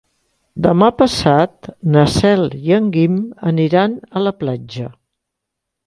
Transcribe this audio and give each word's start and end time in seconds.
Demà 0.67 0.87
passat 1.01 1.69
na 1.97 2.07
Cel 2.15 2.43
i 2.71 2.75
en 2.81 2.89
Guim 2.99 3.21
aniran 3.53 3.97
a 4.23 4.27
la 4.29 4.37
platja. 4.43 4.93